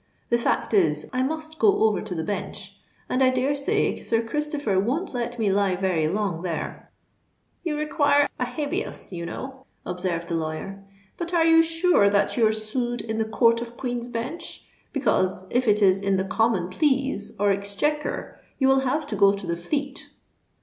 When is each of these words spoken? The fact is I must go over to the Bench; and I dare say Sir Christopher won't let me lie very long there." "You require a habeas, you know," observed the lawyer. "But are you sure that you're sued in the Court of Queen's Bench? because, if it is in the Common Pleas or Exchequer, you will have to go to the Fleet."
The 0.29 0.39
fact 0.39 0.73
is 0.73 1.07
I 1.13 1.21
must 1.21 1.59
go 1.59 1.83
over 1.83 2.01
to 2.01 2.15
the 2.15 2.23
Bench; 2.23 2.75
and 3.07 3.21
I 3.21 3.29
dare 3.29 3.53
say 3.53 3.99
Sir 3.99 4.23
Christopher 4.23 4.79
won't 4.79 5.13
let 5.13 5.37
me 5.37 5.51
lie 5.51 5.75
very 5.75 6.07
long 6.07 6.41
there." 6.41 6.89
"You 7.63 7.77
require 7.77 8.27
a 8.39 8.45
habeas, 8.47 9.11
you 9.13 9.27
know," 9.27 9.67
observed 9.85 10.27
the 10.29 10.33
lawyer. 10.33 10.83
"But 11.17 11.35
are 11.35 11.45
you 11.45 11.61
sure 11.61 12.09
that 12.09 12.35
you're 12.35 12.51
sued 12.51 13.01
in 13.01 13.19
the 13.19 13.25
Court 13.25 13.61
of 13.61 13.77
Queen's 13.77 14.07
Bench? 14.07 14.65
because, 14.91 15.45
if 15.51 15.67
it 15.67 15.83
is 15.83 16.01
in 16.01 16.17
the 16.17 16.23
Common 16.25 16.69
Pleas 16.71 17.33
or 17.39 17.51
Exchequer, 17.51 18.39
you 18.57 18.67
will 18.67 18.79
have 18.79 19.05
to 19.05 19.15
go 19.15 19.31
to 19.33 19.45
the 19.45 19.55
Fleet." 19.55 20.09